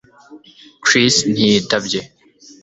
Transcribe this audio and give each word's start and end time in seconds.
Chris 0.83 1.15
ntiyitabye 1.31 1.99